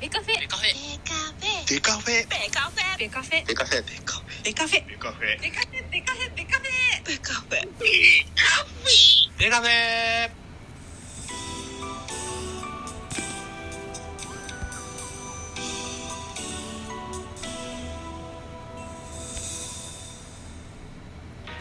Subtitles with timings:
[0.00, 0.40] ベカフェ。
[0.40, 0.72] ベカフェ。
[1.68, 2.26] デカフェ。
[2.26, 2.96] ベカフェ。
[2.96, 3.44] ベカフェ。
[3.46, 3.84] デカフェ。
[3.84, 4.40] ベカフェ。
[4.42, 4.88] デカフェ。
[4.88, 5.38] ベカフェ。
[5.42, 5.92] ベカフェ。
[5.92, 6.34] ベカフェ。
[6.34, 7.04] ベカフェ。
[7.04, 7.68] ベカフェ。
[9.38, 10.30] デカフェ。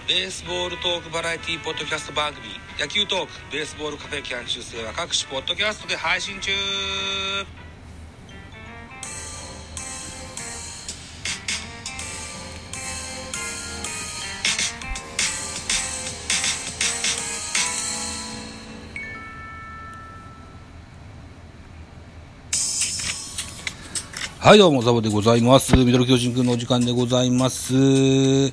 [0.08, 2.48] ベースボールトークバラエティポッドキャスト番組
[2.80, 4.24] 野球トークベースボールカフェ。
[4.24, 6.52] キャン中世は各種ポッドキャストで配信中
[24.42, 25.76] はい、どうも、ザボでございます。
[25.76, 27.74] ミドル巨人くんのお時間でございます。
[27.74, 28.50] ミ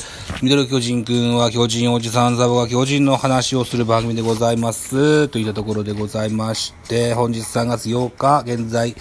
[0.51, 5.29] ドル巨人くんは巨人おじさんザボが巨人の話をする番組でございます。
[5.29, 8.97] といったところでございまして、本日3月8日、現在、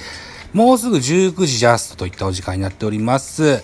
[0.54, 3.64] もうすぐ19時ジャストといったお時間になっております。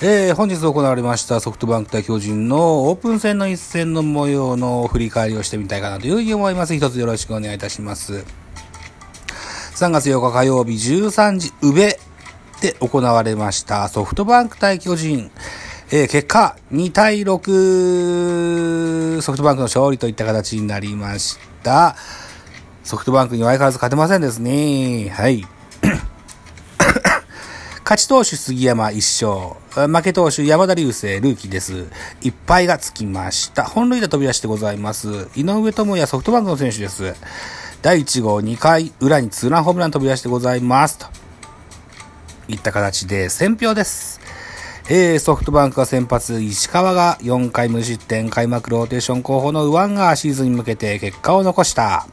[0.00, 6.74] えー、本日行われましたソフトバンク対巨人のオープン戦の一戦の模様の振り返りをしてみたいかなというふうに思います。
[6.74, 8.24] 一つよろしくお願いいたします。
[9.74, 11.96] 3月8日火曜日13時、宇部
[12.62, 15.30] で行われましたソフトバンク対巨人。
[15.90, 21.96] えー結果、2対6、ソフトバンクの勝利といった形になりました。
[22.84, 25.10] ソフトバンクに相変わらず勝てませんですね。
[25.10, 25.46] はい。
[27.84, 29.88] 勝ち投手杉山1勝。
[29.88, 31.86] 負け投手山田流星ルーキーです。
[32.22, 33.64] 一敗がつきました。
[33.64, 35.28] 本塁打飛び出してございます。
[35.34, 37.14] 井上智也ソフトバンクの選手です。
[37.82, 40.98] 第1号2回裏にツーランホームラン飛び出してございます。
[40.98, 41.06] と
[42.48, 44.20] いった形で選票です。
[44.88, 52.06] えー、ソフトバンクが先発、石川が4回無失点、開幕ローテーション候補の右腕がシーズンに向けて結果を残した。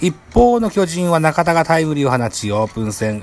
[0.00, 3.22] 一方の巨人は中田がタイムリーを放ち、オープン戦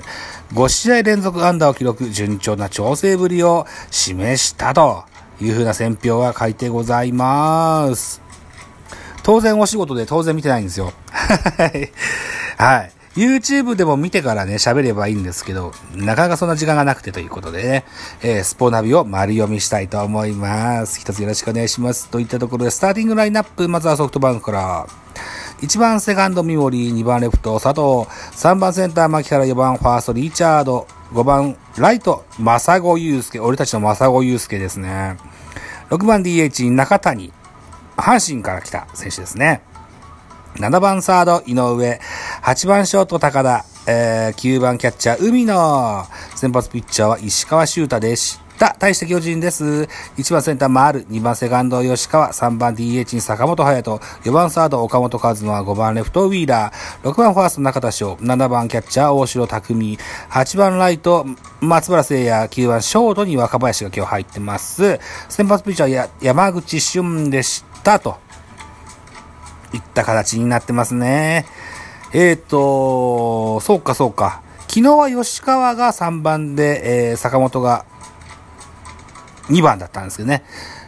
[0.53, 5.05] 5試合連続安打を記録、順調な調整ぶりを示したと
[5.41, 8.21] いう風な選評が書いてございます。
[9.23, 10.93] 当然お仕事で当然見てないんですよ。
[12.57, 12.96] はい。
[13.17, 17.85] YouTube でも見てからね、喋ればいいんですけど、なかなかそんな時間がなくてということでね、
[18.21, 20.99] えースポナビを丸読みしたいと思います。
[20.99, 22.09] 一つよろしくお願いします。
[22.09, 24.87] といったところで、スターティングラインナップ、まずはソフトバンクから。
[25.61, 28.07] 1番セカンド三森、2番レフト佐藤、
[28.37, 35.17] 3番センター牧原、4番ファーストリチャード、5番ライト、正子祐介、俺たちの正子祐介ですね。
[35.89, 37.33] 6番 DH 中谷、
[37.95, 39.63] 阪神から来た選手ですね。
[40.59, 41.99] 7番サード、井上。
[42.41, 43.63] 8番ショート、高田。
[43.85, 46.03] えー、9番キャッチャー、海野。
[46.35, 48.75] 先発ピッチャーは石川修太でした。
[48.79, 49.87] 対して巨人です。
[50.17, 51.05] 1番センター、丸。
[51.09, 52.31] 2番セカンド、吉川。
[52.31, 53.97] 3番 DH に坂本隼人。
[54.27, 55.47] 4番サード、岡本和真。
[55.47, 57.07] 5番レフト、ウィーラー。
[57.07, 58.13] 6番ファースト、中田翔。
[58.13, 59.99] 7番キャッチャー、大城匠。
[60.31, 61.27] 8番ライト、
[61.61, 62.49] 松原聖也。
[62.49, 64.99] 9番ショートに若林が今日入ってます。
[65.29, 67.99] 先発ピッチャー、や山口俊でした。
[67.99, 68.26] と。
[69.73, 71.45] いった形になってますね。
[72.13, 74.41] えっ、と、そうかそうか。
[74.67, 77.85] 昨日は吉川が3番で、えー坂本が
[79.49, 80.43] 2番だったんですけどね。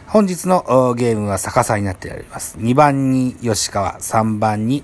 [0.06, 2.58] 本日のゲームは逆さになっております。
[2.58, 4.82] 2番に吉川、3番に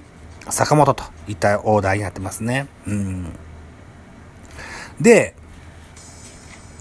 [0.48, 2.68] 坂本といったオーダーになってますね。
[2.86, 3.32] うん。
[5.00, 5.34] で、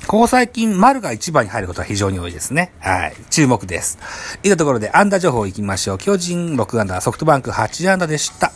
[0.07, 2.71] ここ最近、丸が1番に入ることは非常に多いですね。
[2.79, 3.15] はい。
[3.31, 3.97] 注目です。
[4.43, 5.97] いったところで、アンダー情報いきましょう。
[5.97, 8.51] 巨人6安打、ソフトバンク8安打でした。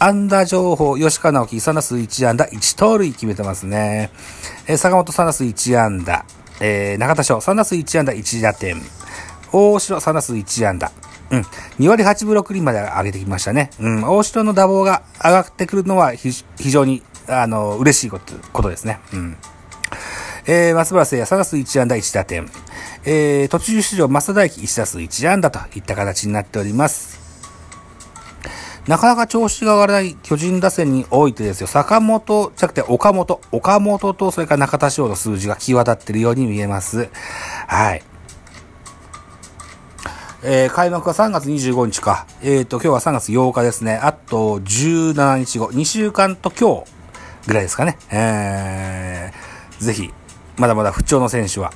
[0.00, 4.10] アンダー情報、吉川直樹3打数1安打、1盗塁決めてますね。
[4.66, 6.24] えー坂本3打数1安打、
[6.60, 8.82] えー中田翔3打数1安打、1打点。
[9.52, 10.90] 大城3打数1安打。
[11.30, 11.40] うん。
[11.78, 13.70] 2割8分6厘まで上げてきましたね。
[13.78, 14.02] うん。
[14.02, 18.98] 大城の打棒が上がってくるのは非非常に、あの、嬉しいこと、ことですね。
[19.12, 19.36] うん。
[20.46, 22.48] えー、松原聖也3打数1安打1打点。
[23.04, 27.20] えー、途中出場、増田大輝1打数1安打といった形になっております。
[28.86, 37.08] なかなか調子が上がらない巨人打線においてですよ、坂本じゃなくて岡本、岡本とそれから中田翔の数字が際立っているように見えます。
[37.66, 38.02] はい。
[40.42, 42.26] えー開幕は3月25日か。
[42.42, 43.96] えっ、と、今日は3月8日ですね。
[44.02, 46.90] あと17日後、2週間と今日
[47.46, 47.98] ぐらいですかね。
[48.10, 50.10] えー、ぜひ、
[50.60, 51.72] まだまだ不調の選手は、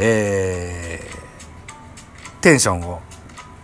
[0.00, 3.00] えー、テンションを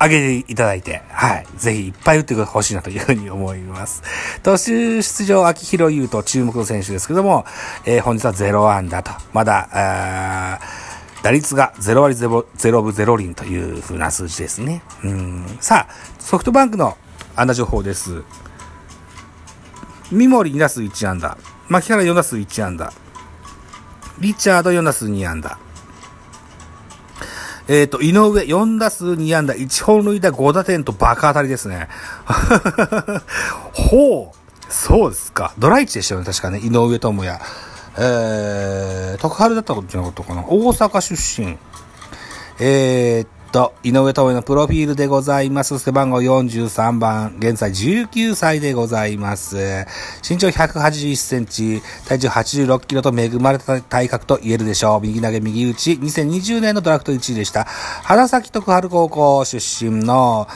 [0.00, 1.47] 上げていただいて、はい。
[1.56, 4.05] ぜひいっぱい打ってほしいなというふうに思います。
[4.44, 7.44] 途中出場、秋広優と注目の選手ですけども、
[7.85, 14.82] えー本日は0安打と、まだ、あー打率が0割 0, 0分0厘という風な数字ですね。
[15.03, 15.44] うん。
[15.61, 16.96] さあ、ソフトバンクの
[17.35, 18.23] 安打情報です。
[20.12, 21.37] 三森2打数1安打。
[21.69, 22.93] 牧原4打数1安打。
[24.20, 25.58] リチャード4打数2安打。
[27.69, 31.88] えっ、と、井上4打数2安打、1本塁打5打点とバカ当たりですね。
[33.72, 34.72] ほう。
[34.72, 35.52] そうですか。
[35.58, 36.58] ドライチでしたよね、確かね。
[36.58, 37.40] 井上智也。
[37.96, 40.44] えー、徳春だったことじゃなかったかな。
[40.49, 41.58] 大阪出身。
[42.58, 45.79] えー、っと、井上智也のプロフィールでございます。
[45.79, 49.87] 背番号43番、現在19歳でございます。
[50.29, 55.00] 身長181センチ、体重86キロと恵まれた体格と言えるでしょう。
[55.00, 57.64] 右投げ右打ち、2020年のドラフト1位でした。
[57.64, 60.49] 花咲徳春高校出身の、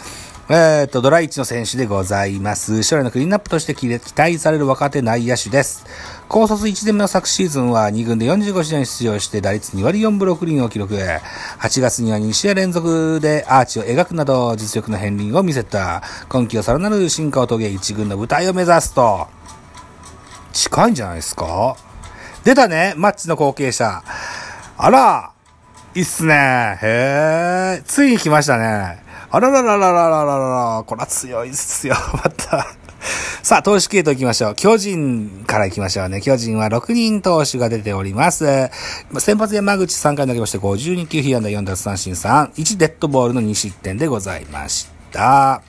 [0.50, 2.82] えっ、と、ドラ1の選手でございます。
[2.82, 5.86] 将来のクリーンナップとして期待される若手内野手です。
[6.28, 10.96] 高卒1年目の昨シーズンは2軍で45試合に出場して打率2割4分6厘を記録。
[10.96, 16.02] 8月には2試合連続でアーチを描くなど実力の片鱗を見せた。
[16.28, 19.28] 今季はさらなる進化を遂げ1軍の舞台を目指すと。
[20.52, 21.76] 近いんじゃないですか？
[22.42, 24.02] 出たね、マッチの後継者。
[24.76, 25.30] あら、
[25.94, 26.78] いいっすね。
[26.82, 29.02] へえ、ついに来ましたね。
[29.30, 32.66] あららららららららら、これは強いっすよ、また。
[33.44, 34.54] さあ、投手系統行きましょう。
[34.54, 36.22] 巨人から行きましょうね。
[36.22, 38.70] 巨人は6人投手が出ております。
[39.18, 45.62] 先発山口3回投げまして52球、被安打4奪三振3、1デッドボールの2失点でございました。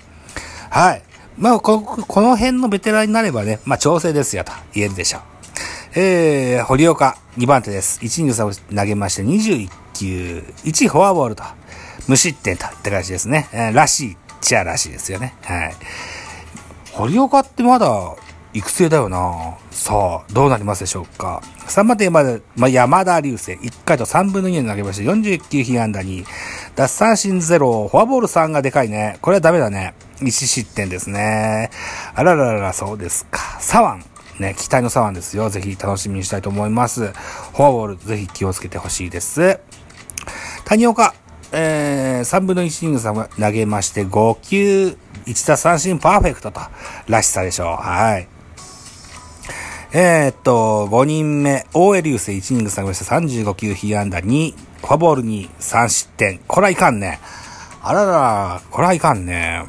[0.69, 1.03] はい。
[1.37, 5.21] まあ、こ、この辺のベテランになればね、まあ、調整ですよと言えるでしょう。
[5.99, 7.99] えー、堀岡2番手です。
[7.99, 11.43] 1イニング差を投げまして21球、1フォアボールと、
[12.07, 13.49] 無失点とった感じですね。
[13.51, 15.35] えー、らしいっちゃらしいですよね。
[15.43, 15.75] はい。
[16.95, 18.15] 堀岡ってまだ
[18.53, 21.41] 育成だよなさあ、どうなりますでしょうか。
[21.67, 26.23] 3番手まで、まあ、山田流星、1回と3分の2に投げまして、41球被安打に、
[26.77, 29.17] 奪三振0、フォアボール3がでかいね。
[29.21, 29.93] これはダメだね。
[30.21, 31.69] 1失点ですね。
[32.13, 33.41] あらららら、そうですか。
[33.59, 33.99] 左
[34.39, 34.47] 腕。
[34.47, 35.49] ね、期待の左腕ですよ。
[35.49, 37.07] ぜひ楽しみにしたいと思います。
[37.07, 39.59] フォアボール、ぜひ気をつけてほしいです。
[40.63, 41.13] 谷岡、
[41.51, 46.61] えー、3分の1イニング投げまして、5球、1打三振パーフェクトと、
[47.07, 47.67] らしさでしょう。
[47.67, 48.27] はい。
[49.93, 56.39] えー、っと、5人目、大江流星1イニング下げまして35球被安打2、フォアボールに3失点。
[56.47, 57.19] これはいかんね。
[57.81, 59.63] あらら、これはいかんね。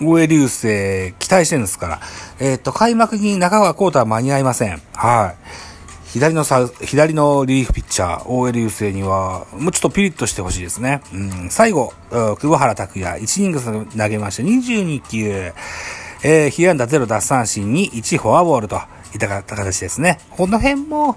[0.00, 2.00] 大江流星、期待してるんですから。
[2.38, 4.80] えー、っと、開幕に中川幸太は間に合いません。
[4.94, 5.36] はい。
[6.08, 11.02] 左のさ、左のリリーフピッチャー、大江流星には、もうちょっとピリッとしてほしいですね。
[11.12, 11.16] う
[11.46, 15.52] ん、最後、久保原拓也、1イニング投げまして、22球、
[16.22, 18.76] えー、被安打0奪三振に1フォアボールと
[19.12, 20.18] いった形ですね。
[20.30, 21.16] この辺も、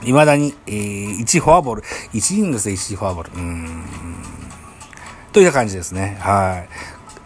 [0.00, 1.82] 未だに、えー、1フォアボール、
[2.14, 3.84] 1イニングで1フォアボール、うん、
[5.32, 6.16] といった感じですね。
[6.20, 6.68] はい。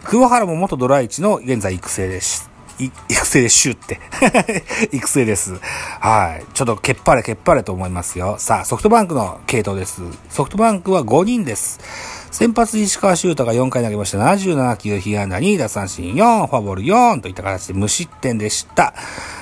[0.07, 2.48] 久保原も元ドラ1の現在育成です。
[2.79, 4.01] 育成でシュって。
[4.93, 5.55] 育成です。
[6.01, 6.45] はい。
[6.55, 8.37] ちょっとけっぱれけっぱれと思いますよ。
[8.39, 10.03] さあ、ソフトバンクの系統です。
[10.31, 11.81] ソフトバンクは5人です。
[12.31, 14.19] 先発石川修太が4回投げました。
[14.19, 18.95] 77球、被安打2、奪三振4、フォアボール4といった形で無失点でした。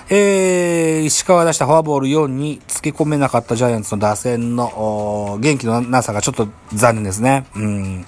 [0.08, 7.46] えー、石川出したフォアボール4に付け込めなかったジャイアンツの打線の元気のなさがちょっと残念ですね。
[7.56, 8.06] うん。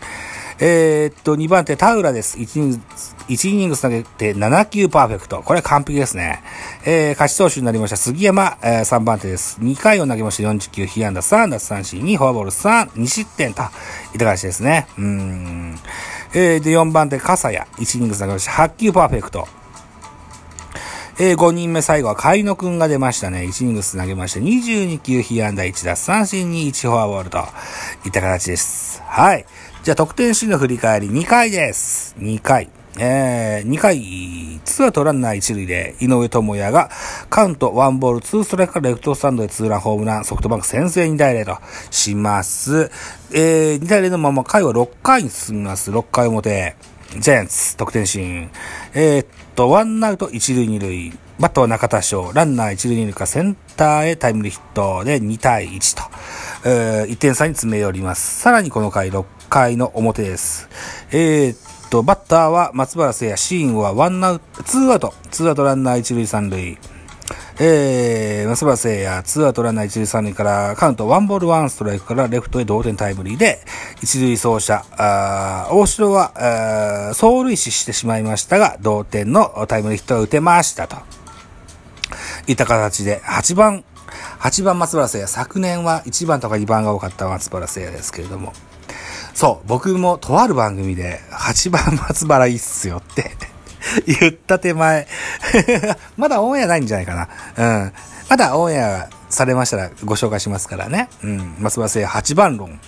[0.60, 2.36] えー、っと、2番手、田浦です。
[2.36, 2.76] 1イニング、
[3.28, 5.40] 1イニング投げて7球パーフェクト。
[5.42, 6.42] これ完璧ですね。
[6.84, 9.60] えー、勝ち投手になりました杉山、えー、3番手です。
[9.60, 13.66] 2回を投げまして40球、被安打3、奪三振2、フォアボール3、2失点とい
[14.16, 14.88] った感じですね。
[14.98, 15.78] うん。
[16.34, 17.58] えー、で、4番手、笠谷。
[17.58, 19.46] 1イニング投げまして8球パーフェクト。
[21.20, 23.42] えー、5人目最後は海野くんが出ましたね。
[23.42, 27.38] 1イニングス投げまして22球、被安打1奪三振に1フォアボールと
[28.04, 29.02] いった形です。
[29.04, 29.44] はい。
[29.84, 32.16] じゃあ得点シーンの振り返り2回です。
[32.18, 32.68] 2回。
[32.98, 36.90] えー、2回、ツーアウトランナー1塁で、井上智也が、
[37.30, 41.58] カウント1ボール2ストライクからレフトスタンドでツーランホームラン、ソフトバンク先制2対0と
[41.90, 42.90] します。
[43.32, 45.92] えー、2対0のまま回は6回に進みます。
[45.92, 46.74] 6回表。
[47.16, 48.50] ジャイアンツ、得点シーン。
[48.94, 51.18] えー、っと、ワンアウト1塁2塁。
[51.38, 52.32] バッターは中田翔。
[52.34, 56.02] ランナー1塁2塁からセンターへタイムリーヒットで2対1と、
[56.68, 58.40] えー、1点差に詰め寄ります。
[58.40, 60.68] さらにこの回6回の表です。
[61.10, 66.78] えー、っと、バッターは松原聖也、シーンはワンアウト、ツーアウト、ツーアウトランナー一塁三塁。
[67.60, 73.58] えー、松原聖也、ツーアウトランナー一塁三塁からカウントワンボールワンストライクからレフトへ同点タイムリーで、
[74.02, 76.32] 一塁走者、あ大城は、
[77.14, 80.96] 走塁死してしまいましたが、同点のタイムリーヒットを打てましたと。
[82.46, 83.84] いった形で、8番、
[84.40, 88.52] 8番松原聖也、昨年は1番とか2番が多かった松原聖也ですけれども、
[89.38, 93.30] そう、僕もとある番組で8番松原いいっすよって
[94.20, 95.06] 言った手前。
[96.18, 97.28] まだオンエアないんじゃないかな。
[97.56, 97.92] うん。
[98.28, 101.08] まだオンエアされましたらご紹介しますからね。
[101.22, 101.54] うん。
[101.60, 102.80] ますます8番論。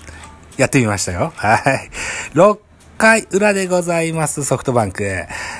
[0.56, 1.32] やってみましたよ。
[1.36, 1.88] はい。
[2.34, 2.58] 6
[2.98, 5.04] 回裏でございます、ソフトバンク。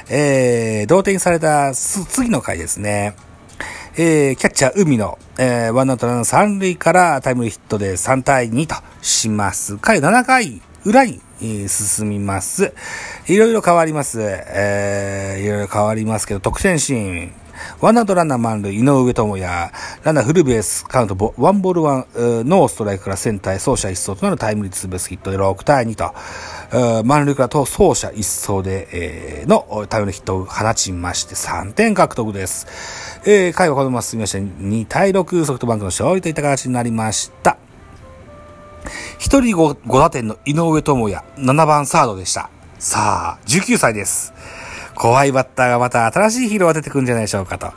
[0.09, 3.15] えー、同点された次の回ですね。
[3.97, 9.77] えー、キャッチャー海の、えー、ワンアウトラン三塁からタイムリーヒットで3対2とします。
[9.77, 12.73] 回7回裏に、え、進みます。
[13.27, 14.19] いろいろ変わります。
[14.21, 17.33] えー、いろいろ変わりますけど、得点シーン、
[17.81, 19.73] ワンアウトランナー満塁、井上智也、
[20.05, 32.67] ランナーフルベース、カウントワンボールワン、ノーストライクからセンターへ走者一掃となるタイムリーツーベースヒットで6対2と、満塁からと走者一掃で、えー、のタイムリーヒットを放ちまして3点獲得です。
[33.27, 37.59] えー、回はこのまま進みまして2対6ソフトバンクの勝利といった形になりました。
[39.19, 42.51] 一人 5, 5打点の井上智也、7番サードでした。
[42.79, 44.33] さあ、19歳です。
[45.01, 47.73] 怖いバッターがまた新しいヒーローが出てくるんじゃないでしょうかと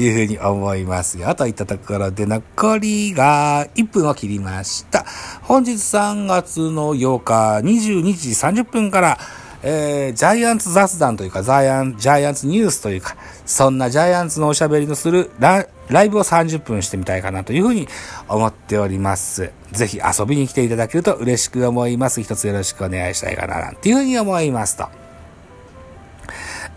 [0.00, 1.34] いうふうに思いますよ。
[1.34, 5.04] といったところで残りが1分を切りました。
[5.42, 8.30] 本日3月の8日22時
[8.62, 9.18] 30分から、
[9.62, 17.88] えー、ジャイアンツ雑談というか、ジャイアン、ジャイアンツニュースというか、そんなジャイアンツのおしゃべりのするラライブを30分してみたいかなというふうに
[18.28, 19.52] 思っております。
[19.72, 22.22] ぜひ遊びに来ていただけると嬉しく思います。
[22.22, 24.88] 一つよろしくお願いしたいかな、なんていうふうに思いますと。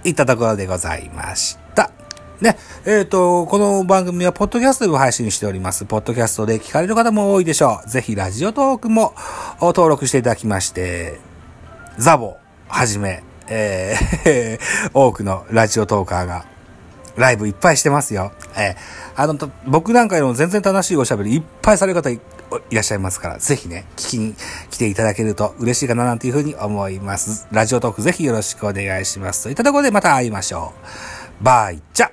[0.03, 1.91] いったところでございました。
[2.41, 5.85] ね、えっ、ー、と、この番組はポッドキャストでも配信しております。
[5.85, 7.89] ポッドキャストで聞かれる方も多いでしょう。
[7.89, 9.15] ぜひラジオトークも
[9.61, 11.19] 登録していただきまして、
[11.97, 16.45] ザボはじめ、えー、 多くのラジオトーカーが
[17.15, 18.31] ライブいっぱいしてますよ。
[18.57, 22.19] えー、あの、僕なんかよりも全然楽しいおしゃべりいっぱいされる方い
[22.71, 24.35] らっしゃいますから、ぜひね、聞きに
[24.69, 27.47] 来ていただけると嬉しいかななんていうふうに思います。
[27.51, 29.43] ラジオトークぜひよろしくお願いします。
[29.43, 30.73] といったところでまた会いましょ
[31.41, 31.43] う。
[31.43, 32.09] バイチャ